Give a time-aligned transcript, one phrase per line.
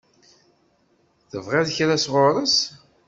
[1.31, 2.55] Tebɣiḍ kra sɣur-s?